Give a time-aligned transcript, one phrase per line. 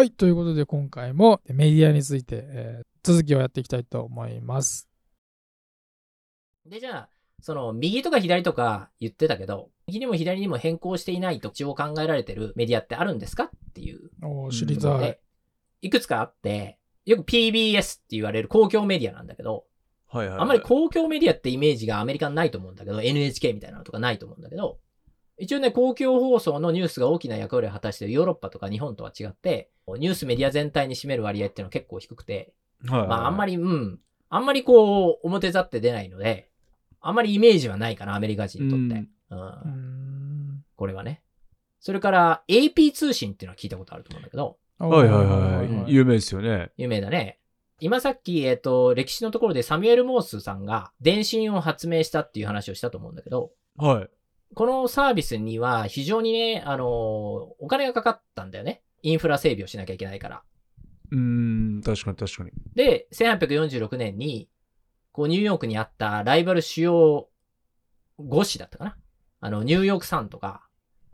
[0.00, 4.86] はい、ということで今回もメディアについて、えー続きをやっていきたいと思います。
[6.66, 7.08] で、じゃあ、
[7.40, 15.18] その、右とか左とか言ってたけど、右にも左にも変更していないと一応考えられてるメディアってあるんですかっていうお知りたい。
[15.80, 19.64] いくつかあって、よく PBS って言われる公共メディアなんだけど、
[20.08, 20.42] はいはいはい。
[20.42, 24.78] あんまり公共メディアってイメージがアメリカにないと思うんだけど、NHK みたいなのとかないと思うんだけど、
[25.40, 32.52] 一応ね、公共放送のニュースが大きな役割を果たしているヨーロッパとか日本とは違って、ニュースメディア全体に占める割合っていうのは結構低くて、
[32.86, 36.50] はいはいはい、まああんまり、うん、あんまりこう、表立って出ないので、
[37.00, 38.84] あんまりイメージはないかな、アメリカ人にとって。
[38.84, 41.22] うんうーんこれはね。
[41.78, 45.66] それから AP 通信っていうのは聞いたことあると思うんだけど、はいはいはい。
[45.66, 46.70] うん有名ですよね。
[46.76, 47.38] 有名だね。
[47.80, 54.10] 今さっき、えっ、と、歴史のところでサミュエル・モースさんが電信を発明したっていう話をしたと思うんだけど、はい。
[54.54, 58.82] このサービスには非常にね、あのーお金がかかったんだよね。
[59.02, 60.42] インフラ整備をしなきゃいけないから。
[61.12, 61.18] うー
[61.78, 62.50] ん、確かに確かに。
[62.74, 64.48] で、1846年に、
[65.12, 67.28] こう、ニューヨークにあったライバル主要
[68.18, 68.96] 5紙だったかな。
[69.40, 70.66] あの、ニューヨークサンとか、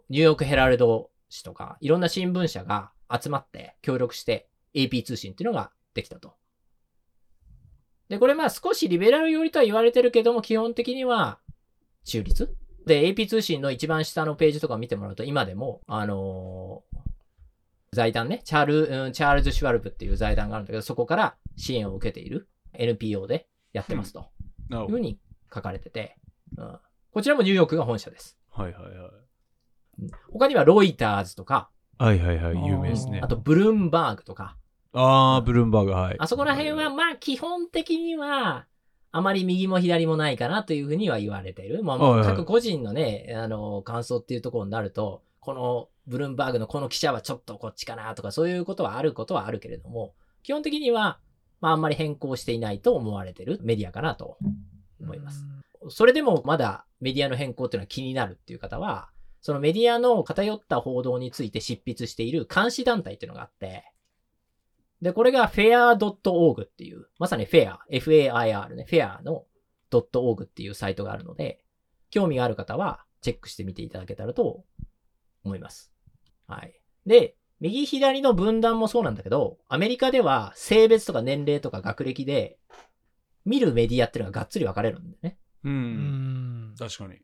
[0.08, 6.34] ニューヨークヘラルド紙とか、いろんな新聞社が集まって協力して AP 通信っていうのができたと。
[8.08, 11.38] で、これまあ少しリベラル寄りとは言われてるけども、基本的には
[12.04, 12.54] 中立
[12.86, 16.96] で、AP 通信の一番下のページとかを見てもらうと、今でも、あのー
[17.92, 24.28] 財団ね、チャール、うんチャールズ・シュワルブっていう財団があるんだけど、そこから支援を受けている NPO でやってますと。
[24.70, 25.18] いうふうに
[25.52, 26.16] 書かれてて、
[26.56, 26.78] うん
[27.12, 28.36] こちらもニューヨークが本社です。
[28.50, 30.10] はいはいはい。
[30.30, 32.66] 他にはロイターズとか、はいはいはい。
[32.66, 33.28] 有名ですねあ。
[33.28, 34.58] とブルームバーグとか、
[34.92, 36.16] あー、ブルームバーグ、はい。
[36.18, 38.66] あそこら辺はまあ基本的には、
[39.16, 41.82] あまり右も左もないかなというふうには言われてる。
[41.82, 51.18] まあ、はいはい各個人のね、あの、感想っていうところになると、このブルームバーグのこの記者はちょっとこっちかなとか、そういうことはあることはあるけれども、基本的には、
[51.62, 54.36] まああんまり変更していないと思われてるメディアかなと
[55.00, 55.46] 思います。
[55.88, 59.08] それでもまだメディアの変更っていうのは気になるっていう方は、
[59.40, 63.84] そのメディアの偏った報道について執筆している監視団体っていうのがあって、
[65.02, 69.44] で、これが fair.org っていう、まさに fair、f-a-i-r ね、fair の
[69.90, 71.60] .org っていうサイトがあるので、
[72.10, 74.64] 興味がある方はチェックしてみていただけたらと
[75.44, 75.92] 思います。
[76.46, 76.80] はい。
[77.04, 82.58] で、右左の分断もそうなんだけど、アメリカでは性別とか年齢とか学歴で
[83.44, 85.38] 見るメディアっていうのががっつり分かれるんだよね。
[85.64, 85.68] う。
[85.68, 86.74] うんん。
[86.78, 87.20] 確かに。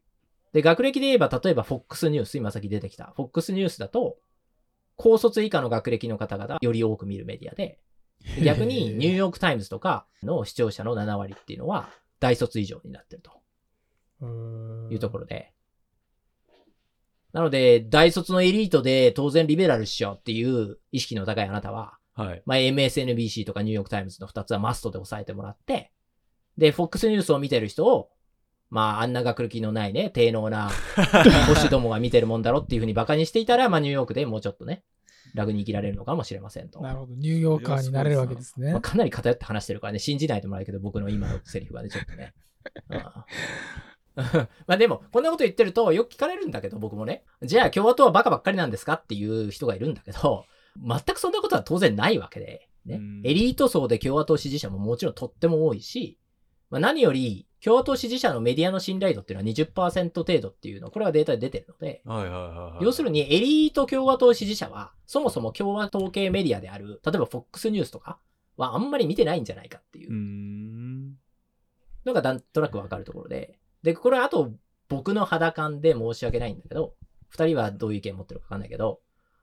[0.52, 4.18] で、学歴で言えば、例えば FOX ニュース、今さっき出てきた FOX ニュースだと、
[5.02, 7.80] 高卒以下の学歴の方々より多く見るメディアで、
[8.36, 11.90] で 逆にニューヨークタイムズとかの視聴者の7割っていうのは
[12.20, 14.24] 大卒以上になってると
[14.92, 15.52] いうところで。
[17.32, 22.42] なので、大卒のエリートで当然リベラルっしょっていう意識の高いあなたは、はい。
[22.46, 25.90] まあ、MSNBC とかニューヨークタイムズの2つはマストで押さえてもらって、
[26.56, 28.10] で、FOX ニュースを見てる人を、
[28.70, 30.70] まあ、あんな学歴のないね、低能な
[31.48, 34.84] 保守どもが見てるもんだろっていうふうに馬鹿にしていたら、まあ、ニューヨークでもうちょっとね、
[35.34, 36.80] 楽に生きられるのかもしれませんと。
[36.80, 37.14] なるほど。
[37.14, 38.80] ニューヨーカーになれるわけですねまあ、。
[38.80, 42.34] かなり偏って話してるからね、信じないでもらえるけど、僕の今のセリフはね、ちょっとね。
[42.90, 43.02] うん
[44.66, 47.24] まあでも、こんなこと言ってると、よく聞かれるんだけど、僕もね。
[47.42, 50.44] じゃあ、共和党はバカばっかりなんですかっていう人がいるんだけど、
[50.76, 53.22] 全くそんなことは当然ないわけで、ねうん。
[53.24, 56.18] エリート層で共和党支持者ももちろんとっても多いし、
[56.70, 62.84] まあ、何より、共和党支持者のメディアの信頼度っていうのは20%程度っていうの、これはデータで出てるので、はいはいはいはい。
[62.84, 68.18] 要するにエリート共和党支持者は、そもそも共和党系メディアである、例えば FOX ニュースとか
[68.56, 70.10] はあんまり見てないんじゃないかっていう。
[72.04, 73.60] のがなんとなくわかるところで。
[73.84, 74.52] で、これはあと
[74.88, 76.94] 僕の肌感で申し訳ないんだけど、
[77.28, 79.00] 二人はどういう意見持ってるかわかんないけど、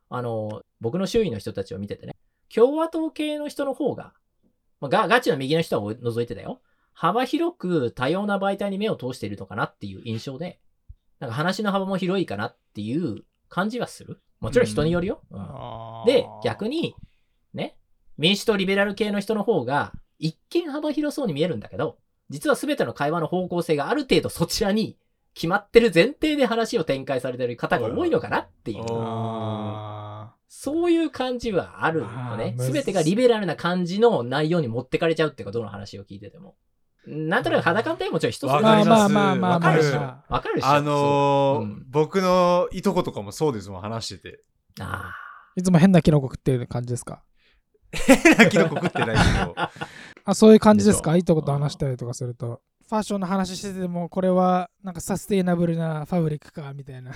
[0.09, 2.15] あの、僕の周囲の人たちを見ててね、
[2.53, 4.13] 共和党系の人の方が、
[4.81, 6.61] まあ、ガガチの右の人は除いてたよ。
[6.99, 10.59] 幅広く多様な媒体に目を通しているのかなっていう印象で、
[11.21, 14.21] なんか話の幅も広いかなっていう感じはする。
[14.41, 15.21] もちろん人によるよ。
[15.31, 16.95] うんあーで、逆に、
[17.53, 17.77] ね、
[18.17, 21.99] 民主党リベラル系の人の方が、一見幅広そうに見えるんだけど、
[22.29, 24.97] 実は全ての会話の方向性がある程度そちらに
[25.33, 32.55] 決まってる前提で話を展開されてる方が多いのかなっていう、あそういう感じはあるのね。
[32.57, 36.57] 全てがリベラルな感じの内容に持ってかれちゃうっていうか、どの話を聞いてても。
[37.07, 39.13] なんとなく肌感ってもちろん人そーれぞれわかります。
[39.13, 40.67] まあまあまあまあわかるっしわかるでしょ。
[40.67, 41.85] あのーうん。
[41.89, 44.43] 僕のいとことかもそうですもん、話してて。
[44.77, 45.15] そうあ。
[45.55, 47.23] いつも変なキノコ食ってる感じですか？
[47.91, 49.55] 変なキノコ食ってないけど。
[50.25, 51.15] あそういう感じですか？
[51.15, 52.61] いいとこと話したりとかすると。
[52.87, 57.11] ファッションの話してても、これはなんかサステイナブルなファブリックかみたいな。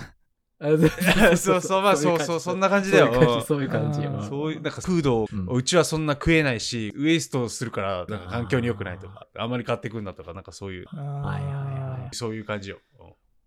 [0.58, 3.12] あそうそうそう、 まあそうそう、そんな感じだよ。
[3.12, 3.46] そういう感じ。
[3.46, 4.00] そういう感じ。
[4.00, 12.02] うんうんそういう、なんかフードを、うちはそんな食えないし、ウエストするから、なんか環境に良くないとか、あんまり買ってくんだとか、なんかそういう、あーはいはい。
[12.04, 12.80] はそういう感じよ。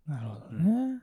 [0.08, 0.14] うん。
[0.14, 1.02] なるほどね。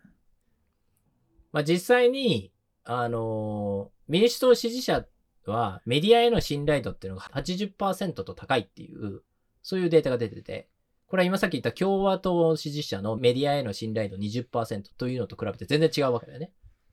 [1.53, 2.53] まあ実際に、
[2.85, 5.07] あのー民主党支持者
[5.47, 9.23] はメディアへの信頼度っていうのが80%と高いっていう、
[9.63, 10.69] そういうデータが出てて、
[11.07, 16.53] これは今さっき言った共和党支持者のメディアへの信頼度20%というのと比べて全然違うわけだよね。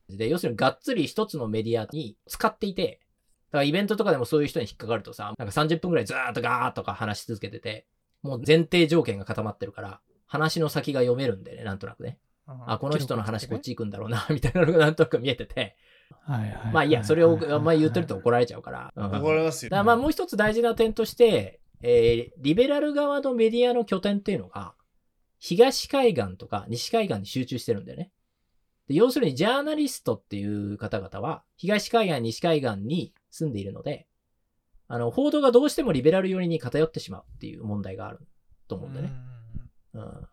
[0.10, 3.00] で、要するにがっつり一つのメディアに使っていて、
[3.52, 7.86] だからイベントとかでもそういう人に引っかかるとさ、なんか30分くらいずーっとガーッとか話し続けてて、
[8.22, 12.18] もう前提条件が固まってるから、話の先が読めるんでね、なんとなくね。
[12.66, 15.76] あ、この人の話こっち行くんだろうな、 みたいなのがなんとなく見えてて。
[16.24, 16.74] はいはいはい。
[16.74, 18.94] まあいいや、それをあんまり言ってると怒られちゃうから。
[18.96, 24.74] うん怒られますよまあもう一つ大事な点として、えーリベラル側のメディアの拠点っていうのが、
[25.40, 28.12] 東海岸とか西海岸に集中してるんだよね。
[28.88, 34.08] で要するにジャーナリストっていう方々は、東海岸、西海岸に住んでいるので、
[34.88, 38.20] あの、報道がどうしてもリベラル寄りに偏ってしまうっていう問題がある
[38.68, 39.14] と思うんだよね。
[39.94, 40.28] うん。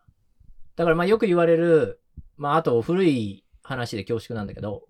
[0.75, 2.01] だからまあよく言われる、
[2.35, 4.83] まああと古い話で恐縮なんだけど、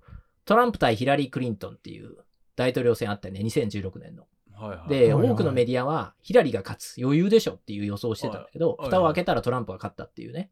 [0.46, 2.18] トランプ対ヒラリー・クリントンっていう
[2.56, 4.26] 大統領選あったよね、2016年の。
[4.60, 4.90] はいはい。
[4.90, 10.52] で、多くのメディアはヒラリーが勝つ、余裕でしょっていう予想をしてたんだけど、はい蓋を開けたらトランプが勝ったっていうね。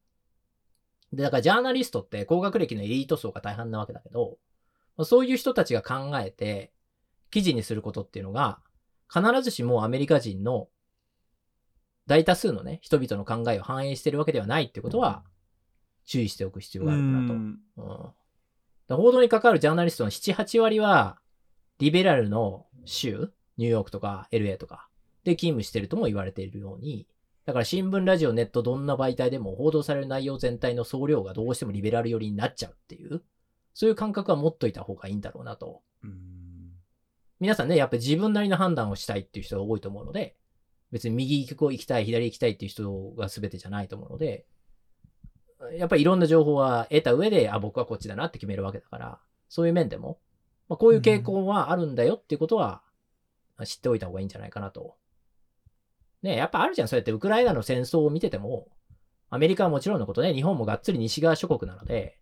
[1.13, 4.38] で、だからジャーナリストって高学歴のエリート層が大半なわけだけど、
[4.98, 6.71] まあそういう人たちが考えて
[7.31, 8.59] 記事にすることっていうのが、
[9.13, 10.68] 必ずしもアメリカ人の
[12.07, 15.24] 大多数のね、人々の考えを反映してるわけではないってことは、
[16.06, 17.33] 注意しておく必要があるかなと。
[17.33, 18.12] うんうん
[18.89, 21.19] 報道に関わるジャーナリストの7、8割は、
[21.77, 24.88] リベラルの州、ニューヨークとか LA とか
[25.24, 27.07] で勤務してるとも言われているように、
[27.45, 33.24] だから新聞、ラジオ、ネット、どんな媒体でも報道される内容全体の総量がどうしてもリベラル寄りになっちゃうっていう、
[33.74, 35.81] そういう感覚は持っといた方がいいんだろうなと。
[37.39, 40.36] 皆さんね、やっぱり自分なりの判断をしたいっていう人が多いと思うので、
[40.92, 44.45] 別に右行きたい、左行きたいっていう人が全てじゃないと思うので、
[45.77, 49.19] やっぱりいろんな情報は得た上で、あ、僕はこっちだなって決めるわけだから、
[49.50, 50.19] そういう面でも、
[50.69, 52.81] まあ、こういう傾向はあるんだよっていうことは、
[53.65, 54.95] 知っておいた方がいいんじゃないかなと。
[56.21, 58.68] ねやっぱあるじゃん、そうやってウクライナの戦争を見てても、
[59.30, 62.18] アメリカはもちろんのことね、日本もがっつり西側諸国なので、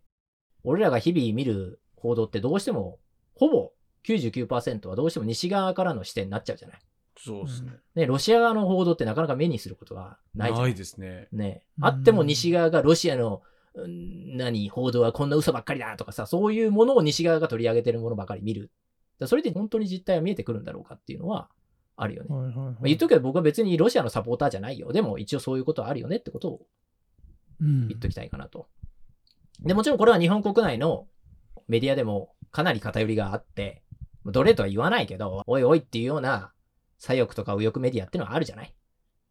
[0.64, 2.98] 俺らが日々見る報道ってどうしても、
[3.34, 3.72] ほぼ
[4.06, 6.78] 99%はどうしても西側からの視点になっちゃうじゃない。
[7.18, 7.72] そうですね。
[7.94, 11.28] ね、ロシア側の報道ってなかなか目にすることがないじゃんないですね。
[11.32, 13.42] ね、うんあっても西側がロシアの、
[13.74, 18.70] うん何、報道はこんな嘘ばっかりだとかさ、そういうものを西側が取り上げてるものばかり見る。
[19.18, 21.48] だそれで本当に実態は見えてくるんだろうかっていうのは
[21.96, 22.34] あるよね。
[22.34, 24.92] はいはいはいまあ、言っとくけど僕は別にロシアのサポーターじゃないよ。
[24.92, 26.66] でも一応そういうことはあるよねってことを
[27.60, 28.68] うん言っときたいかなと。
[29.60, 31.06] で、もちろんこれは日本国内の
[31.68, 33.82] メディアでもかなり偏りがあって、
[34.26, 36.52] どれとは言わないけど、おいおいっていうような
[36.98, 38.74] 左翼とか右翼メディアっていうのはあるじゃない？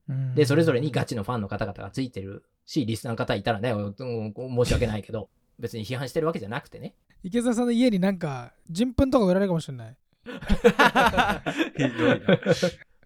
[0.09, 3.95] うんで、それぞれにガチのファンの方々がついてるし、リスナーの方いたらね、うん
[4.33, 5.29] 申し訳ないけど、
[5.59, 6.95] 別に批判してるわけじゃなくてね。
[7.23, 9.97] 池澤さんの家になんか人糞とか売られるかもしれない。
[10.25, 10.29] ひ
[11.89, 12.39] どいな。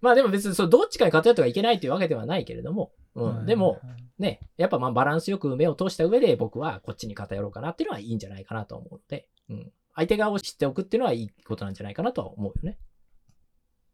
[0.02, 3.82] まあでも別にそうどっちかに偏ってはいけないというわけではないけれども、うん、でも、
[4.18, 12.78] ね、やっぱまあバランスよく目を通した上で僕はこっちに偏ろうかなっていうのはいいんじゃないかなと思うので、うん、相手側を知っておくっていうのはいいことなんじゃないかなとは思うよね。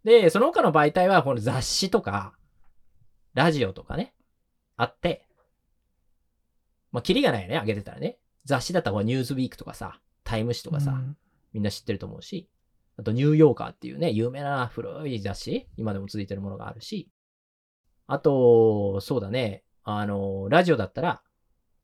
[0.03, 2.33] で、その他の媒体はこの雑誌とか、
[3.33, 4.13] ラジオとかね、
[4.77, 5.25] あって、
[6.91, 8.19] まあ、キリがないよね、上げてたらね。
[8.45, 11.17] 雑誌だったらニューズウィークとかさ、タイム誌とかさ、うん
[11.53, 12.49] みんな知ってると思うし、
[12.97, 17.09] あとニューヨーカーっていうね、有名な古い雑誌、今でも続いてるものがあるし、
[18.07, 21.21] あと、そうだね、あの、ラジオだったら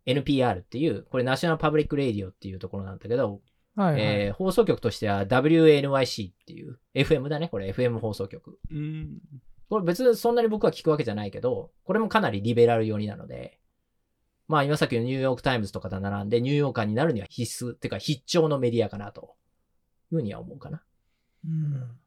[0.06, 3.40] NPR っていう、これナショナルパブリック・レディオっていうところなんだけど、
[3.78, 8.60] はいはいえー放送局としては WNYC っていう、FM だね、これ FM 放送局。
[8.70, 9.20] うん。
[9.70, 13.61] これ別にそんなに僕は聞くわけじゃないけど、これもかなりリベラル寄りなので、
[14.52, 19.36] まあ今さっきのニューヨークタイムズとかと並んでニューヨーカーになるには必須、っていうか必聴のメディアかなと
[20.12, 20.84] いうふうには思うかな。
[21.46, 22.02] うん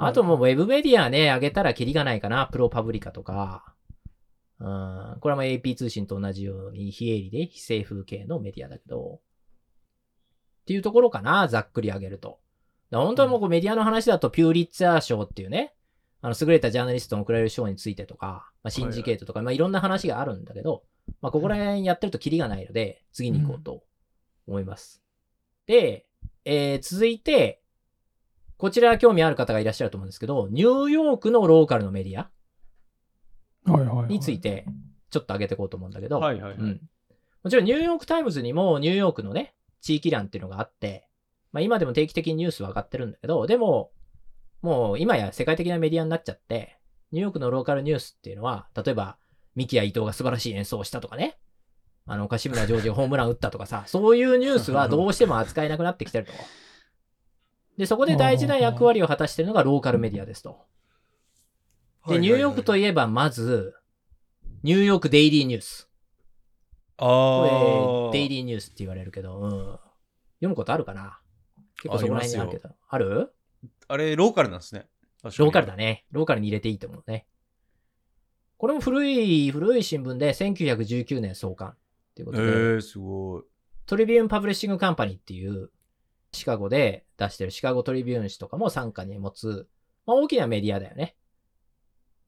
[0.00, 2.46] あともうウェブメディアね、上げたらキリがないかな。
[2.52, 3.74] プロパブリカとか。
[4.60, 9.16] うん、これはまあ AP 通信と同じように非営利で非政府系のメディアだけど。
[9.16, 9.20] っ
[10.66, 12.38] ていうところかな、ざっくり上げると。
[12.92, 15.74] 本当はもうメディアの話だとピューリッツァー賞っていうね、
[16.20, 20.82] あの優れたジャーナリストに贈られる賞についてとか、まあ、シンジケートとか、いまあいろんな話があるんだけど、
[21.20, 23.84] まあここら辺やってるとキリがないので、次に行こうと
[24.46, 25.02] 思います。
[25.66, 26.06] で、
[26.44, 27.62] えー続いて、
[28.56, 32.28] こちら興味ある方がいらっしゃると思うんですけど、ニューヨークのローカルのメディア
[33.70, 34.66] はいはいはいについて、
[35.10, 36.58] ちょっと上げていこうと思うんだけど、はいはいはい。
[36.58, 36.80] うん。
[37.44, 41.06] もちろんニューヨークタイムズにもニューヨークのね、地域欄っていうのがあって、
[41.52, 43.90] まあ今でも定期的にニュースは上がってるんだけど、でも、
[44.62, 46.78] もう今や世界的なメディアになっちゃって、
[47.12, 49.16] ニューヨークのローカルニュースっていうのは、例えば、
[49.54, 51.38] ミキヤ伊藤が素晴らしい演奏をしたとかね、
[52.06, 56.32] あの、柏村ジョージがホームラン打ったとかさ、 そういうニュースはどうしても扱えなくなってきてると。
[57.76, 60.66] で、そこで大事な役割を果たしているのがローカルメディアですと。
[62.08, 63.74] で、ニューヨークといえば、まず、
[64.62, 65.88] ニューヨークデイリーニュース。
[66.96, 68.28] あこれ、デイー。
[68.30, 69.50] リーニュースって言われるけど、うん。
[69.50, 71.20] 読むことあるかな？
[71.76, 72.70] 結構そこら辺にあるけど。
[72.88, 73.32] ある？
[73.88, 74.86] あれ、ローカルなんですね。
[75.24, 76.04] ローカルだね。
[76.10, 77.26] ローカルに入れていいと思うね。
[78.56, 81.74] これも古い、古い新聞で1919年創刊っ
[82.14, 83.42] ていうことで、えー、すごい。
[83.86, 85.70] トリビューンパブリッシングカンパニーっていう
[86.32, 89.68] シカゴで出してるシカゴトリビューン紙とかも傘下に持つ、
[90.06, 91.16] まあ、大きなメディアだよね。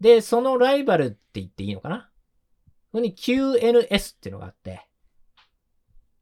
[0.01, 2.11] で、そのライバルって言っていいのかな？
[2.93, 4.87] ここに QNS っていうのがあって、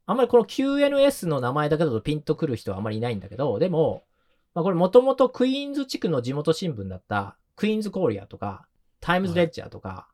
[0.05, 4.03] あんまりこの QNS の名前だけだとピンとくる人はあんまりいないんだけど、でも、
[4.53, 8.67] まあ、これもともとクイーンズ地区の地元新聞だったクイーンズクーリエとか、
[8.99, 10.09] タイムズレッジャーとか、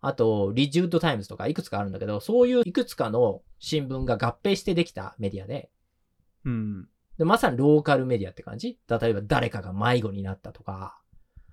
[0.00, 5.70] あと、リッジウッドタイムズとかいくつかあるんだけど、そういういくつかの新聞が合併してできたメディアで、
[6.44, 6.88] うん。
[7.18, 8.78] でまさにローカルメディアって感じ。
[8.88, 10.98] 例えば誰かが迷子になったとか、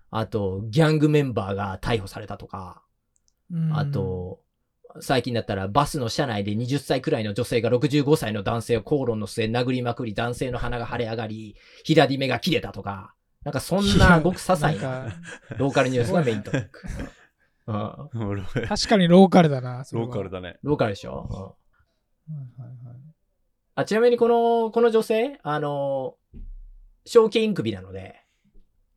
[0.10, 2.84] あと、ギャングメンバーが逮捕されたとか、
[3.52, 3.78] うん。
[3.78, 4.40] あ、と、
[5.02, 13.14] 最近だったらバスの車内で20歳くらいの女性が65歳の男性を口論の末殴りまくり、男性の鼻が腫れ上がり、左目が切れたとか、
[13.44, 15.08] なんかそんなごく些細な
[15.58, 16.88] ローカルニュースがメイントピック。
[17.68, 19.84] うん、ロー確かにローカルだな。
[19.86, 20.10] それは。
[20.10, 20.58] カルだね。
[20.64, 21.28] ローカルでしょ、
[22.30, 22.36] うん。
[22.36, 22.98] はいはいはい。
[23.76, 26.16] あ、ちなみにこの、この女性、あの、
[27.06, 28.24] 賞金首なので、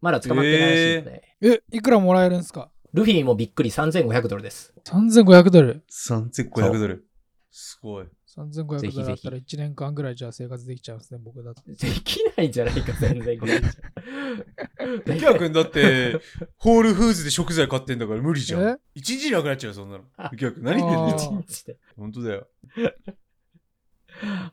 [0.01, 2.71] まだ捕まってないらしいので、え、いくらもらえるんすか？
[2.93, 4.75] ルフィもびっくり3500ドルです。
[4.85, 5.85] ?3500 ドル。
[5.91, 7.07] 3500ドル。
[7.51, 8.07] すごい。
[8.37, 11.63] 3500ぜひぜひドルだったら1年間ぐらいじゃあ生活できちゃうんですね、僕だと。
[11.67, 13.61] できないんじゃないか、全然これ。
[13.61, 16.21] キャ君だって、
[16.57, 18.77] ホールフーズで食材買ってんだから無理じゃんえ？
[18.95, 20.05] 一日なくなっちゃうよ、そんなの。
[20.37, 21.41] キャ君何言ってんの？
[21.41, 22.49] 一日で本当だよ。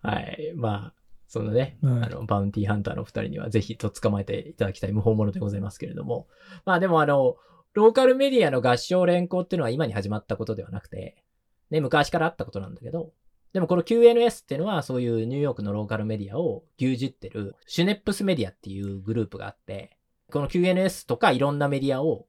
[0.02, 0.54] はい。
[0.56, 0.94] まあ、
[1.28, 6.28] そのね、はいあの、バウンティーハンターの二人にはぜひと捕まえていただきたい無法者でございますけれども。
[6.66, 7.36] まあでもあの、
[7.78, 11.24] ローカルメディアの合唱連行っていうのは今に始まったことではなくて、
[11.70, 13.14] ね、昔からあったことなんだけど、
[13.54, 19.96] でもこの QNS っていうのはそういうニューヨークのローカルメディアを牛耳ってるシュネップスメディアっていうグループがあって、
[20.32, 22.26] この QNS とかいろんなメディアを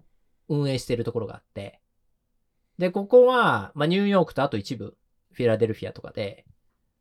[0.50, 1.80] 運営してるところがあって、
[2.76, 4.98] で、ここは、まあ、ニューヨークとあと一部、
[5.32, 6.44] フィラデルフィアとかで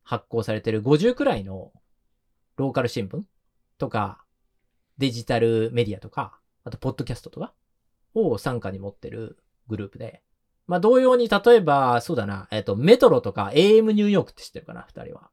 [0.04, 1.70] 発行されてる50くらいの
[2.56, 3.20] ローカル新聞
[3.76, 4.24] とか、
[4.96, 7.52] デジタルメディアとか、あとポッドキャストとか
[8.14, 9.38] を傘下に持ってる
[9.68, 10.22] グループで、
[10.66, 15.30] まあ同様に例えば、そうだな、えっ、と、メトロとか AM ニューヨークって知ってるかな、二人は。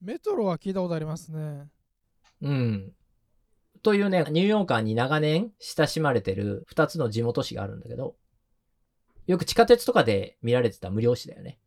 [0.00, 1.66] メトロは聞いたことありますね。
[2.40, 2.92] うん。
[3.82, 8.16] というね、ニューヨーカーに長年親しまれてる二つの地元紙があるんだけど、
[9.26, 11.58] よく地下鉄とかで見られてた無料紙だよね。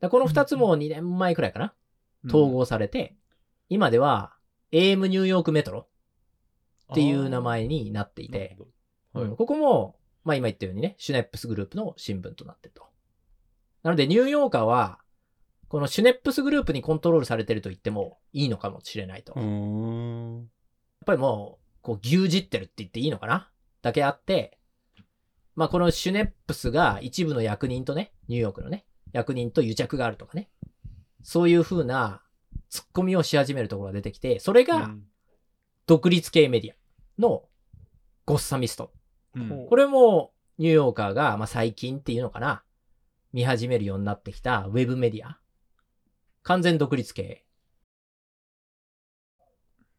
[0.00, 1.74] だこの二つも2年前くらいかな、
[2.26, 3.16] 統合されて、
[3.68, 4.34] 今では
[4.72, 5.86] AM ニューヨークメトロ
[6.92, 8.68] っていう名前になっていて、はい
[9.22, 12.84] うんここも、まあ今言ったようにね、シュネップスグループの新聞となってると。
[13.82, 14.98] なのでニューヨーカーは、
[15.68, 19.32] このシュネップスグループにコントロールされてると言ってもいいのかもしれないと。
[19.34, 19.44] うやっ。
[21.04, 23.50] ぱりもう、こう牛耳ってるって言っていいのかな？
[23.82, 24.58] だけあって、
[25.54, 30.50] まあこのシュネップスが一部の役人とね、ニューヨークのね、役人と癒着があるとかね。
[31.22, 32.22] そういう風な
[32.70, 34.94] 突っ込みをし始めるところが出てきて、それが
[35.86, 36.74] 独立系メディア
[37.20, 37.44] の
[38.24, 38.92] ゴッサミスト
[39.36, 39.66] うん。
[39.68, 42.62] これもニューヨーカーが、まあ、最近っていうのかな、
[43.32, 45.38] 見始めるようになってきたウェブメディア。
[46.42, 47.44] 完全独立系。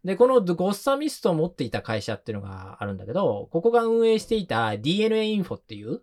[0.03, 6.01] で、このゴッサミストを持っていた会社っていうのがあるんだけど、ここが運営していた DNA インフォっていう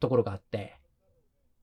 [0.00, 0.76] ところがあって、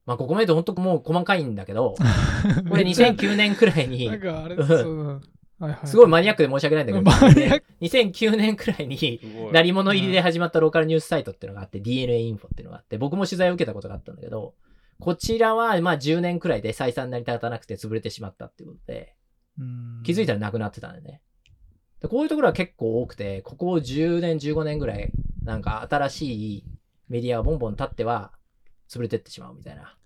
[0.04, 1.94] まあ、ここまでと本当もう細かいんだけど、
[2.68, 4.66] これめっちゃ2009年くらいになん、かあれ、うん。
[4.66, 5.22] そう
[5.58, 9.06] はいはい、すごいマニアックで申し訳ないんだけど、マニアック2009年くらいに、す
[9.38, 14.54] ごい鳴り物入りで始まったローカルニュースサイトっていうのがあって、DNA インフォっていうのがあって、僕も取材を受けたことがあったんだけど、
[15.00, 19.14] こちらはまあ10年くらいで採算成り立たなくて潰れてしまったっていうことで、
[19.58, 21.20] うん気づいたらなくなってたんだよね。
[22.00, 25.10] でこういうところは結構多くて、ここ10年、15年ぐらい、
[25.42, 26.64] なんか新しい
[27.08, 28.32] メディアがボンボン立っては、
[28.88, 29.96] 潰れてってしまうみたいな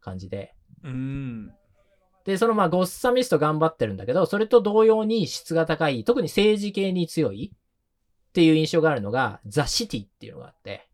[0.00, 0.54] 感じで。
[0.82, 1.52] うん。
[2.24, 10.88] で、そのまあゴッサミスト頑張ってるんだけど、それと同様に質が高い、特に政治系に強いっていう印象があるのが、ザ・シティっていうのがあって、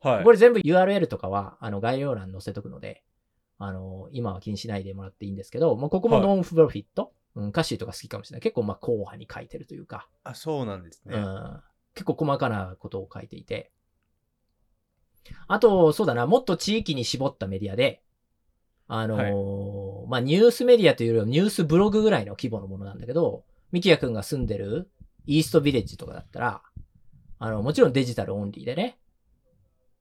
[0.00, 0.24] はい。
[0.24, 3.04] これ全部 URL とかは、あの、概要欄に載せとくので、
[3.58, 8.42] あの、今は気にしないでもらっていいんですけど、もうここもはいノンプロフィット、うん、歌詞とか好きかもしれない。
[8.42, 11.16] 結構まあ硬派に書いてるというか、あ、そうなんですね。
[11.16, 11.60] うん、
[11.94, 13.70] 結構細かなことを書いていて。
[15.46, 18.02] あと、そうだな、もっと地域に絞ったメディアで、
[18.88, 19.81] あのー
[20.12, 24.90] まあ、ニュースメディアというよりはニュースブログぐらいの規模のものなんだけど、ミキヤ君が住んでる
[25.24, 26.62] イーストビレッジとかだったら、
[27.38, 28.98] あの、もちろんデジタルオンリーでね、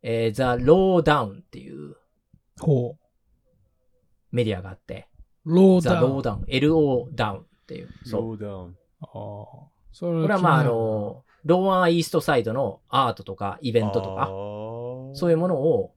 [0.04, 1.96] えー、ザ・ローダウンっていう
[2.60, 2.98] ほ
[4.34, 5.08] メディアがあって、
[5.46, 5.56] う。
[5.56, 6.10] ローザ・ダウン。
[6.10, 7.90] ローダウン、LO ダウンっていう。
[8.04, 8.22] そう。
[8.22, 8.78] ローダウン。
[9.00, 9.08] ああ。
[9.94, 14.28] それこれはまあ、あの、ローアーイーストサイドのアートとかイベントとか、
[15.18, 15.94] そういうものを、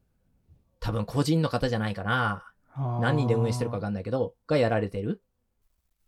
[0.78, 2.44] 多分個人の方じゃないかな。
[2.76, 5.22] 何人で運営してるか分かんないけど、がやられてる。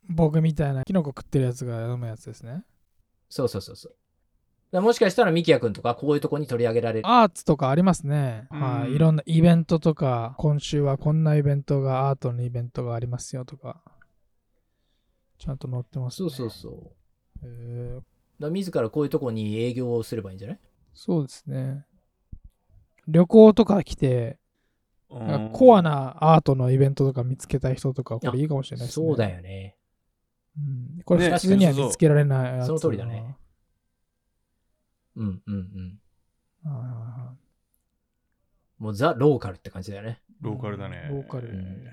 [0.08, 2.64] 僕みたいなキノコ食ってるやつが飲むやつですね。
[3.28, 4.80] そうそうそうそう。
[4.80, 7.08] もしかしたらミキヤ君とかこういうとこに取り上げられる。
[7.08, 8.46] アーツとかありますね。
[8.50, 8.88] はい。
[8.88, 13.80] うんいろんなイベントとか、今週はこんなイベントが、アートのイベントがありますよとか、
[15.38, 16.30] ちゃんと載ってますね。
[16.30, 16.92] そうそうそ
[17.42, 17.46] う。
[17.46, 18.02] へー
[18.38, 20.60] ら自らこういうとこに営業をすればいいんじゃない？
[20.92, 21.86] そうですね。
[23.08, 24.38] 旅行とか来て、
[25.18, 25.82] うんコア。
[25.82, 29.06] なアートのイベントとか見つけたい人とか、これいいかもしれないですね。
[29.06, 29.76] そうだよね。
[30.58, 33.36] うんこれね普通には見つけられないやつその通りだね。
[35.16, 35.98] うんうんうん。
[38.78, 40.20] もうザ・ローカルって感じだよね。
[40.40, 41.08] ローカルだね。
[41.10, 41.48] ローカル。
[41.48, 41.84] うん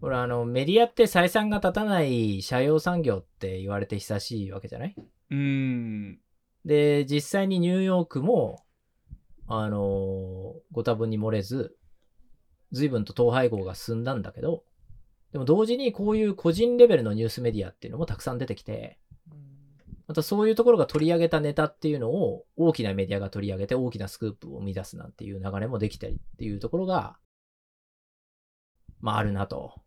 [0.00, 4.96] これあの、メディアって採算が立たない社用産業って言われて久しいわけじゃない？
[5.30, 6.18] うん。
[6.64, 8.64] で、実際にニューヨークも、
[9.52, 11.76] あのーご多分に漏れず、
[12.70, 14.62] 随分と統廃合が進んだんだけど、
[15.32, 19.00] でも同時にこういう個人レベルのニュースメディアっていうのもたくさん出てきて、
[20.06, 27.16] またそういうところが取り上げたネタっていうのを大きなメディアが取り上げて大きなスクープを生み出すなんていう流れもできたりっていうところが、
[29.00, 29.82] まああるなと。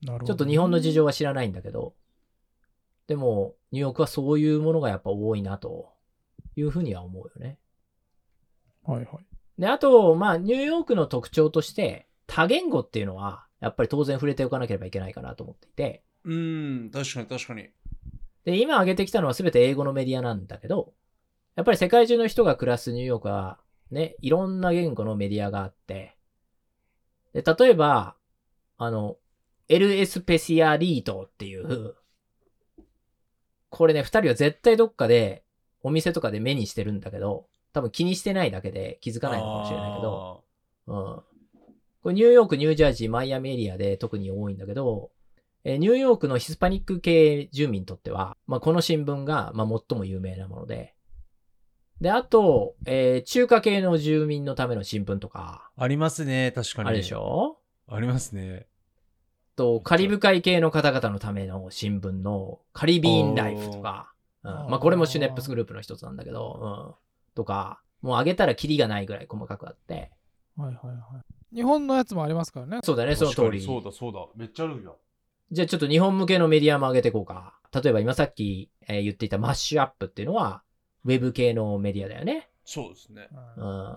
[0.00, 1.94] なるほどちょっと日本の事情は知らないんだけど、
[3.08, 5.92] でもニューヨークはそういうものがやっぱ多いなと
[6.54, 7.58] いうふうには思うよね。
[8.86, 9.06] はいはい。
[9.58, 17.68] で、あと、まあニューヨークの特徴として多言語っていうのはやっぱり当然触れておかなければいけないかなと思っていて、うん、確かに確かに。
[18.44, 20.92] で、今挙げてきたのは全て英語のメディアなんだけど、
[21.56, 23.58] やっぱり世界中の人が暮らすニューヨークは、
[23.90, 26.16] ね、いろんな言語のメディアがあって、
[27.32, 28.16] で、例えば、
[28.78, 29.16] あの、
[29.68, 31.94] エル・エスペシアリートっていう、
[33.70, 35.44] これね、二人は絶対どっかで、
[35.82, 37.46] お店とかで目にしてるんだけど、
[37.76, 40.44] 多分気にしてないだけで気づかないのかもしれないけど、
[40.86, 40.94] うん。
[40.94, 45.10] これニューヨーク、ニュージャージー、マイアミエリアで特に多いんだけど、
[45.62, 50.94] えーニューヨークのヒスパニック系住民にとっては、まあ、この新聞が、まあ、最も有名なもので、
[52.00, 56.88] で、あと、えー中華系の住民のための新聞とか、ありますね、確かに。
[56.88, 57.58] あれでしょ？
[57.88, 58.68] ありますね。
[59.54, 64.52] と、カリブ海系の方々のための新聞のカリビーンライフとか、うん。
[64.52, 67.05] まあこれもシュネップスグループの一つなんだけど、うん、
[67.36, 70.10] とか、もう上げたらキリがないぐらい細かくあって、
[70.56, 70.92] はいはいは
[71.52, 71.54] い。
[71.54, 72.80] 日本のやつもありますからね。
[72.82, 73.60] そうだね、その通り。
[73.62, 74.26] そうだそうだ。
[74.34, 74.92] めっちゃあるんだ。
[75.52, 77.54] じゃあちょっと日本向けのメディアも上げていこうか。
[77.72, 80.62] 例えば今さっき、えー言っていたマッシュアップっていうのは、
[81.04, 82.48] ウェブ系のメディアだよね。
[82.64, 83.28] そうですね。
[83.56, 83.96] ううんん。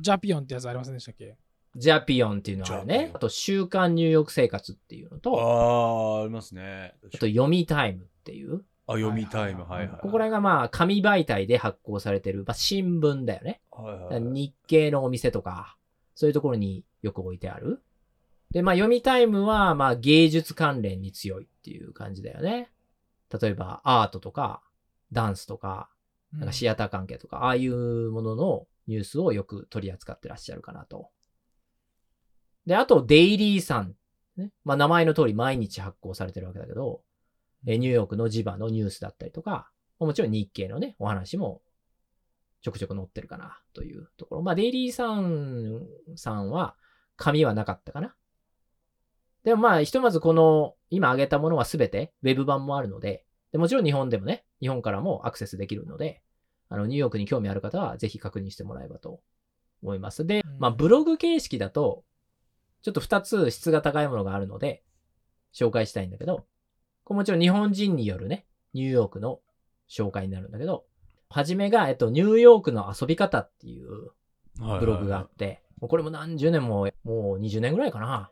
[0.00, 1.36] ジャピオンってやつありませんでしたっけ？
[1.76, 6.94] ジャピオンっていうのはねあと、週刊ニューヨーク生活っていうのと、ああ、ありますね。
[7.14, 8.64] あと、読みタイムっていう。
[8.88, 10.00] あ、読みタイム、はいはい。
[10.00, 13.60] ここら辺がまあ、紙媒体で発行されてる、まあ、新聞だよね。
[13.70, 14.22] はいはい。
[14.22, 15.76] 日系のお店とか、
[16.14, 17.82] そういうところによく置いてある。
[18.50, 22.72] で、まあ、読みタイムは、まあ、芸術関連に強いっていう感じだよね。
[23.40, 24.62] 例えば、アートとか、
[25.12, 25.90] ダンスとか、
[26.32, 31.10] なんかシアター関係とか、ああいうもののニュースをよく取り扱ってらっしゃるかなと。
[32.64, 33.94] で、あと、デイリーサン。
[34.36, 34.50] ね。
[34.64, 37.02] まあ、名前の通り毎日発行されてるわけだけど、
[37.66, 41.60] えーニューヨークの地場のニュースだったりとか、もちろん日系のね、お話も
[42.62, 44.42] ちょくちょく載ってるかなというところ。
[44.42, 46.76] まあ、デイリーサンさんは
[47.16, 48.14] 紙はなかったかな。
[49.44, 56.22] でもまあ、ひとまずこの今挙げたものはすべてウェブ版もあるので、でもちろん日本でもね、日本からもアクセスできるので、
[56.68, 59.20] あの、ニューヨークに興味ある方はぜひ確認してもらえばと
[59.82, 60.26] 思います。
[60.26, 62.04] でうん、まあ、ブログ形式だと、
[62.82, 64.82] ちょっと2つ質が高いものがあるので、
[65.54, 66.46] 紹介したいんだけど、
[67.08, 68.44] これもちろん日本人によるね、
[68.74, 69.40] ニューヨークの
[69.88, 70.84] 紹介になるんだけど、
[71.30, 74.10] はじめが、えっと、ニューヨークの遊び方っていう
[74.58, 78.30] ブログがあって、もうこれも何十年も、もう20年ぐらいかな、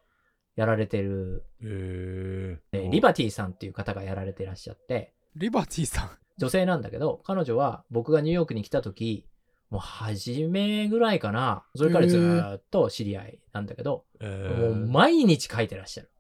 [0.57, 6.11] やられてる、へえーリバティさんっていう方がやられてらっしゃって、リバティさん？
[6.37, 9.27] 女性なんだけど、彼女は僕がニューヨークに来た時、
[9.71, 11.65] もう初めぐらいかな。
[11.75, 16.11] それからずーっと知り合いなんだけど、えもう毎日書いてらっしゃる。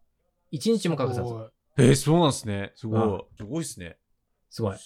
[0.50, 1.34] 一日も書かさず。
[1.76, 2.72] すえーそうなんですね。
[2.74, 3.24] すごうんい。
[3.36, 3.96] すごいっすね。
[4.50, 4.76] すごい。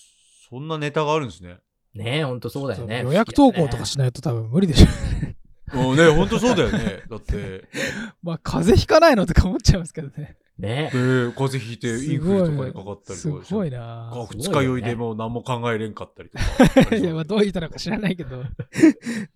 [0.48, 1.58] そんなネタがあるんですね。
[1.94, 3.02] ねえ、ほんとそうだよね。
[3.02, 5.76] 予約投稿とかしないと多分無理でしょ。
[5.76, 7.02] もうね、ほんとそうだよね。
[7.08, 7.68] だって、
[8.22, 10.36] まあ、風邪ひかないのとか思っちゃいますけどね。
[10.60, 16.96] ねで、風邪ひいてインフルとかにかかったりすとかすごいよね二日酔いでもう何も考えれんかったりとか。
[16.96, 18.42] いや、まあ、どういう人なのか知らないけど、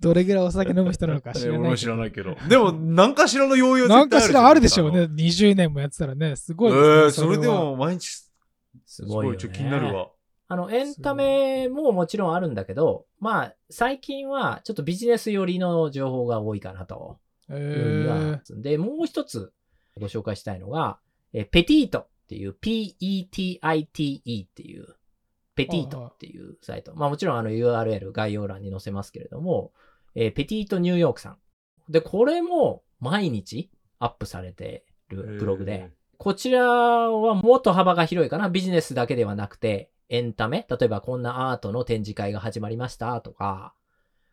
[0.00, 1.56] どれぐらいお酒飲む人なのか知らないけど。
[1.56, 2.36] え俺も知らないけど。
[2.48, 5.08] でも、何かしらの要領なんかしらあるでしょうね。
[5.08, 5.14] ね。
[5.14, 6.36] 20年もやってたらね。
[6.36, 7.26] すごえいですね。
[7.26, 8.32] ーそれではも毎日、す
[8.86, 9.36] すごい。
[9.36, 10.08] ちょっと気になるわ。
[10.46, 18.40] あの、エンタメももちろんあるんだけど、まあ、最近はちょっとビジネス寄りの情報が多いかなとえ。
[18.46, 19.52] ー、で、もう一つ
[19.98, 20.98] ご紹介したいのが、
[21.34, 24.86] えペティートっていう P-E-T-I-T-E っていう、
[25.54, 26.94] ペティートっていうサイト。
[26.94, 29.72] まあもちろんあの URL 概要欄に載せますけれども、
[30.14, 31.38] えーペティートニューヨークさん。
[31.92, 38.48] で、これも毎日アップされてるブログで、こちらはもっと幅が広いかな。
[38.48, 40.66] ビジネスだけではなくて、エンタメ。
[40.68, 43.74] 例えばこんなアートの展示会が始まりましたとか、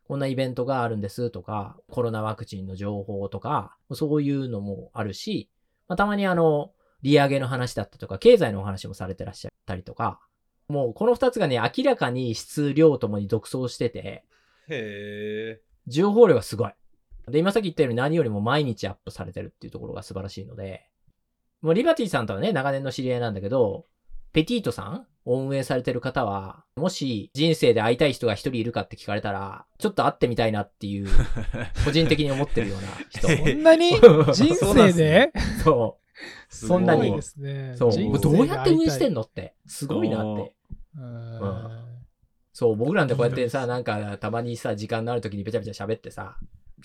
[0.07, 5.49] こんなイベントがあるんですとか、コロナワクチンの情報とか、そういうのもあるし、
[5.87, 10.19] まあ、たまにあの、利上げの話だったとか、経済のお話もされてらっしゃったりとか、
[10.67, 14.23] もうこの二つがね、明らかに質量ともに独走してて、
[14.69, 16.71] へ情報量がすごい。
[17.27, 20.87] で、今さっき言ったように何よりも毎日アップされてるっていうところが素晴らしいので、
[21.61, 23.85] もうリバティさんとはね、長年の知り合いなんだけど、
[24.33, 31.07] ペティートさんを運営されてる方は、もし人生で会いたい人が一人いるかって聞かれたら、ちょっと会ってみたいなっていう、
[31.85, 33.27] 個人的に思ってるような人。
[33.43, 33.91] こんなに？
[34.33, 35.31] 人生で？
[35.63, 36.00] そう。
[36.49, 37.75] そんなにね。
[37.77, 38.19] そう。
[38.19, 39.53] どうやって運営してんののって。
[39.65, 40.53] すごいなって。
[40.97, 41.91] うん
[42.53, 46.37] そう、僕らんてこうやってさ、なんか、たまにさ、時間のある時にべちゃべちゃ喋ってさ、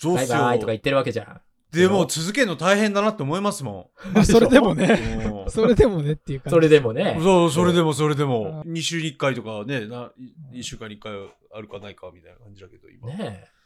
[0.03, 1.41] バイバイとか言ってるわけじゃん。
[1.71, 4.97] でも続けるの大変だなって思いますもまあそれでもね、
[5.49, 6.53] それでもねっていう感じ。
[6.55, 7.19] それでもね。
[7.21, 10.11] そう、それでもそれでも、2週に1回とかね、な
[10.53, 11.11] 1週間に1回
[11.53, 13.09] あるかないかみたいな感じだけど、今。
[13.09, 13.56] ねえ。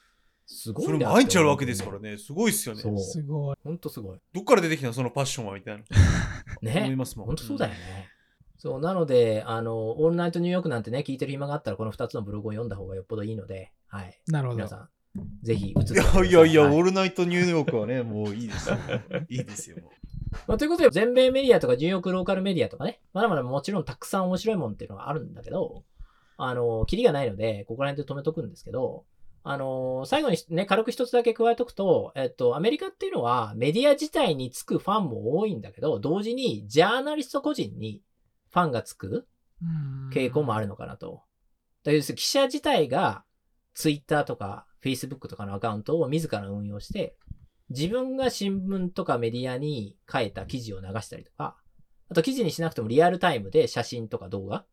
[0.52, 2.82] すごいそれなって毎日あるわけですからね、すごいっすよね。
[2.82, 3.00] そう。
[3.00, 3.56] すごい。
[3.64, 4.20] ほんとすごい。
[4.34, 4.94] どっから出てきたの？
[4.94, 5.84] そのパッションはみたいな。
[6.62, 7.28] 思いねますもん。
[7.28, 8.10] ほんとそうだよね。
[8.58, 14.20] そう、なので、あの、オールナイトニューヨークなんてね、聞いてる暇があったら、この2つのブログを読んだ方がよっぽどいいので、はい。
[14.28, 14.68] なるほど皆。
[14.68, 14.90] さん、
[15.42, 16.84] ぜひ、映っていやいやいや、オール。
[16.86, 18.78] ルナイトニューヨークはね、もういいですよ。
[19.30, 19.78] いいですよ。
[19.78, 19.90] も
[20.48, 25.84] まあ、ということで、全米メディアとか、ニューヨークローカルメディアとかね、まだまだもちろんたくさん面白いもんっていうのがあるんだけど、
[26.38, 29.06] あの、キリがないので、ここら辺で止めとくんですけど、
[29.43, 38.01] あの、最後にね、軽く一つだけ加えとくと、えっと、アメリカっていうのはメディア自体につくファンも多いんだけど、同時にジャーナリスト個人に
[38.51, 39.27] ファンがつく
[40.13, 40.67] 傾向もある。
[40.67, 41.23] のかなと。
[41.84, 43.23] だから記者自体が
[43.73, 47.15] Twitter とか Facebook とかのアカウントを自ら運用して、
[47.69, 51.56] 自分が新聞とかメディアに書いた記事を流したりとか、
[52.10, 54.65] あと記事にしなくてもリアルタイムで写真とか動画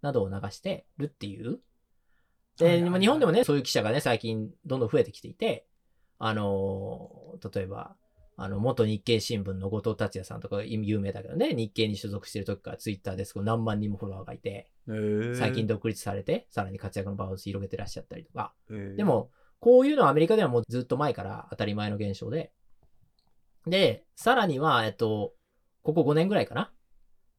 [0.00, 1.60] などを流してるっていう。
[2.58, 5.66] で、日本でもね、そういう記者がね、最近どんどん増えてきていて、
[6.18, 7.96] あのー例えば、
[8.38, 18.52] あの、元日経新聞の後藤達也さんとか有名だけどね、日経に所属してる時からツイッターですごい何万人もフォロワーがいて、う最近独立されて、さらに活躍の場を広げてらっしゃったりとか。
[18.68, 22.52] でで、も、こういうのはアメリカではもうずっと前から当たり前の現象で。
[23.66, 25.32] で、さらには、えっと、
[25.82, 26.72] ここ5年ぐらいかな。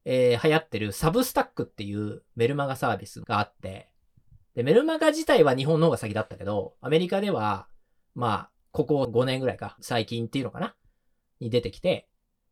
[0.04, 3.90] えー流行ってるサブスタックっていうメルマガサービスがあって、
[4.58, 7.68] で、メルマガ自体は日本の方が先だったけど、アメリカでは、
[8.16, 10.74] まあ、ここ5年ぐらいか、最近っていうのかな
[11.38, 12.08] に出てきて、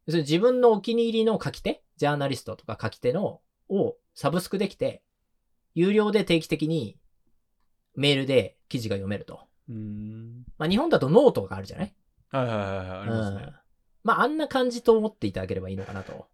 [0.07, 5.03] 自分のお気に入りの書き手、ジャーナリストとか書き手の、をサブスクできて、
[5.75, 6.97] 有料で定期的に
[7.97, 9.40] メールで記事が読めると。
[9.69, 10.45] うん。
[10.59, 11.95] まあ日本だとノートがあるじゃない？
[12.31, 13.55] はいはいはいはい、ありますねうん。
[14.05, 16.29] まああんな感じと思っていただければいいのかなと。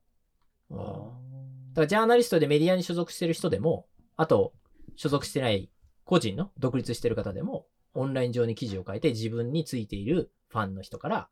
[0.68, 3.86] うんだあからジャーナリストでメディアに所属してる人でも、
[4.18, 4.52] あと
[4.96, 5.70] 所属してない
[6.04, 11.28] 個人の独立してる方でも、オンライン上に記事を書いて自分についているファンの人から、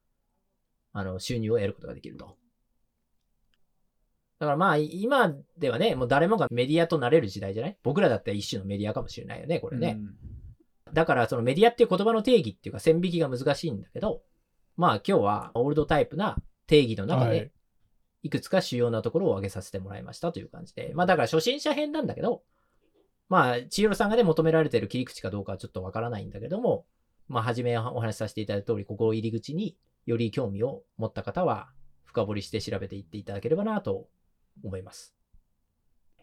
[0.92, 2.37] あの、収入を得ることができると。
[4.38, 7.79] だからまあ、今ではね、もう誰もがメディアとなれる時代じゃない？
[7.83, 9.96] 僕らだって一種のメディアかもしれないよね、こーれね。
[9.99, 10.14] うん
[10.92, 14.23] だからそのメディアっていう言葉の定義っていうか線引きが難しいんだけど、
[14.77, 17.53] まあ今日はオールドタイプな定義の中はいで、
[18.25, 22.42] いくつか主要なところを挙げさせてもらいましたという感じで、まあだから初心者編なんだけど、
[23.31, 26.85] まあ千尋さんがね求められてる切り口かどうかはちょっとわからないんだけども、
[27.29, 31.71] まあ初めお話しさせていただいた通り、ここを入り口により興味を持った方は
[32.05, 34.09] 深掘りして調べていっていただければなと
[34.64, 35.14] 思います。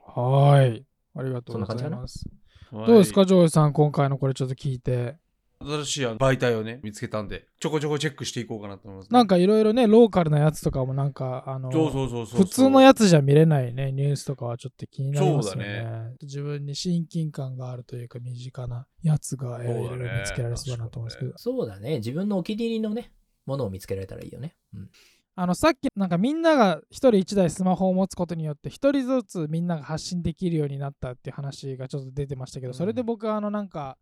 [0.06, 0.86] はい。
[1.16, 2.30] ありがとうございます。
[2.72, 5.16] どうですか、ジョージさん、今回のこれちょっと聞いて。
[5.60, 12.42] 新しい媒体をね、見つけたんで、ちょこちょこチェックしていこうかなと思います、なんかいろいろね、ローカルなやつとかもなんか、あの、そうそうそうそう。
[12.42, 16.16] 普通のやつじゃ見れないね、ニュースとかはちょっと気になりますよそうだね。
[16.22, 21.34] 自分に親近感があるというか、身近なやつが、いろいろ見つけられそうだなと思うんですけど。
[21.38, 21.98] そうだね。
[21.98, 23.12] 自分のお気に入りのね、
[23.46, 24.56] ものを見つけられたらいいよね。
[24.74, 24.90] うん。
[25.40, 33.98] あの、さっきなんかみんなが一人一台スマホを持つことによって、一人ずつみんなが発信できるようになったっていう話がちょっと出てましたけど、うんそれで僕はあのなんか、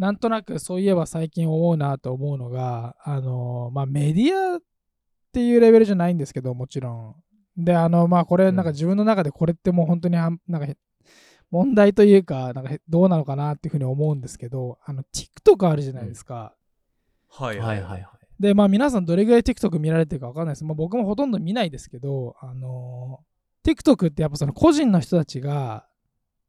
[0.00, 4.60] なんとなくそういえば最近思うなと思うのが、あの、まあメディアっ
[5.30, 7.16] ていうレベルじゃないんですけど、もちろ
[7.58, 7.62] ん。
[7.62, 10.66] で、あの、まあこれなんか自分の中でこれってもう本当になんか
[11.50, 16.54] 問題というか、なんかどうなのかなっていうふうに思うんですけど、あの TikTok あるじゃないですか。
[17.28, 18.08] はいはいはいはい。
[18.40, 20.64] で、まあ皆さんどれぐらい TikTok 見られてるかわかんないです。
[20.64, 23.30] まあ僕もほとんど見ないですけど、あのー
[23.62, 25.86] TikTok ってやっぱその個人の人たちが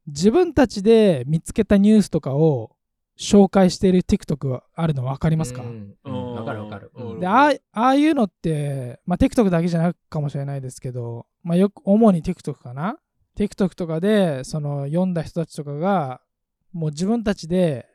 [0.08, 2.76] 自分たちで見つけたニュースとかを
[3.22, 6.92] 紹介している TikTok があるの分かりますか、うんうんわかるわかる。
[6.96, 7.20] うん。
[7.20, 12.98] でああああいうのって、まあ、TikTok だけじゃないかもしれないですけど、まあ、よく主に TikTok かな
[13.38, 16.22] ？TikTok とかでその読んだ人たちとかが
[16.74, 17.88] もう自分たちで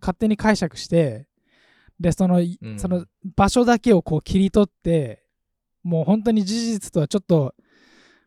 [0.00, 1.26] 勝手に解釈して
[2.00, 2.78] でその,、うん。
[2.78, 3.04] その
[3.36, 5.24] 場所だけをこう切り取って
[5.82, 7.54] もう本当に事実とはちょっと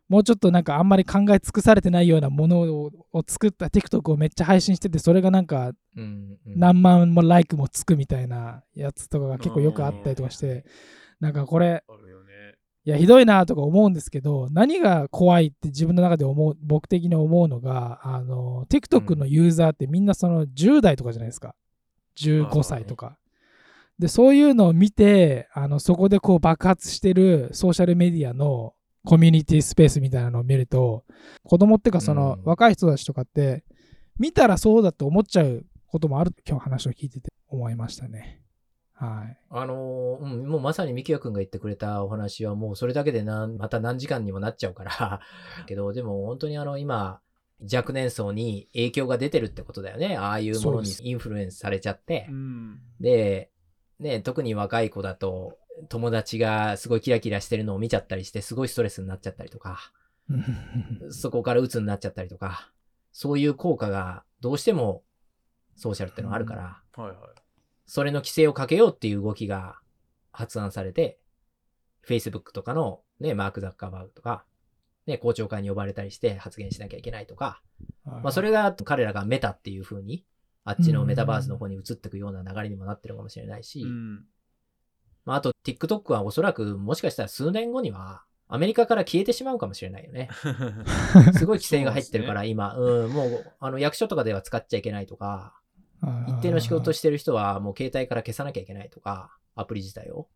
[0.09, 5.73] もうちょっとなんかあんまり考え尽くされてないようなものをを作った TikTok をめっちゃ配信しててそれがなんか
[6.45, 10.65] 何万もライクもつくみたいなやつとかが結構よくあったりとかして、
[11.19, 11.83] なんかこれ。
[12.85, 21.53] いや、ひどいなとか思うんですけど、何が怖いって自分の中で思う、僕的に思うのが、あの、TikTok のユーザーってみんなその10代とかじゃないですか。
[22.17, 23.17] 15歳とか。
[23.99, 28.73] で、そういうのを見て、あの、そこでこう爆発してるソーシャルメディアの
[29.07, 31.05] コミュニティスペースみたいなのを見ると、
[31.45, 33.63] 子供っていうかそのうん若い人たちとかって、
[34.19, 38.41] 見たらそうだと思っちゃうこともある今日話を聞いてて思いましたね。
[38.91, 39.37] はい。
[39.49, 45.21] あのーうん、もうまさにミキヤ君が言ってくれたお話はもうそれだけでなんまた何時間にもなっちゃうから
[45.67, 47.21] けどでも本当にあの今
[47.71, 52.79] 若年層に影響が出てるってことだよねああいうものにインフルエンスされちゃってうん。
[52.99, 53.51] で
[53.99, 55.57] ね特に若い子だと
[55.89, 59.91] 友達がすごいキラキラしてるのを見ちゃったりしてすごいストレスになっちゃったりとか
[61.09, 62.71] そこから鬱になっちゃったりとか
[63.11, 65.03] そういう効果がどうしても
[65.77, 67.17] ソーシャルってのがあるから、はいはい。
[67.85, 69.79] それの規制をかけようっていう動きが
[70.31, 71.19] 発案されて、
[72.05, 74.43] Facebook とかのね、マーク・ザッカーバーグとか、
[75.05, 77.61] ね、公聴会に呼ばれたりして発言しなきゃいけないとか、
[78.03, 80.25] まあそれが彼らがメタっていう風に、
[80.65, 84.25] あっちのメタバースの方に移っていくような流れにもなってるかもしれないし、うん。
[85.27, 90.29] まああと TikTok はおそらくもしかしたら数年後にはアメリカから消えてしまうかもしれないよね。
[91.37, 95.53] すごい規制が入ってるから、今、うん、もうあの役所とかでは使っちゃいけないとか、
[96.29, 100.29] 一定の仕事してる人はもう携帯から消さなきゃいけないとか、アプリ自体を。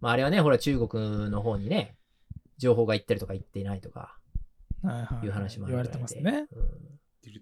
[0.00, 1.98] まああれはね、ほら中国の方にね、
[2.56, 4.16] 情報が行ってるとか行っていないとか
[5.22, 6.46] いう話もある言われてますね。
[6.52, 6.68] うん。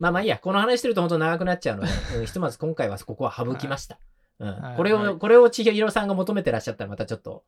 [0.01, 2.27] まあまあいいや、この話してると本当長くなっちゃうので、うん。
[2.27, 4.01] ひとまず今回はここは省きました。
[4.39, 7.45] これを、はいこれを千尋さんが求めてらっしゃったらまたちょっと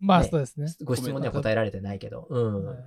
[0.00, 0.66] まあねそうですね。
[0.84, 2.64] ご質問には答えられてないけど、うん。
[2.66, 2.78] はい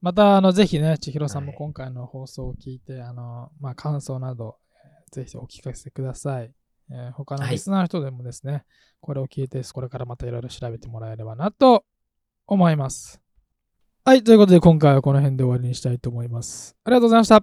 [0.00, 6.52] また、あの、ぜひね、千尋さんもはい今回の放送を聞いて、あの、まあ、感想など、えーぜひお聞かせください。
[6.90, 8.64] えー他のはいリスナーの人でもですね、
[9.00, 11.86] これを聞いて、これからまたいろいろ調べてもらえればなと
[12.46, 13.22] 思います。
[14.04, 16.76] はい、ということで今回はこの辺で終わりにしたいと思います。
[16.84, 17.42] ありがとうございました。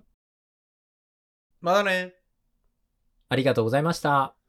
[1.62, 2.14] まだね。
[3.30, 4.41] ありがとうございました。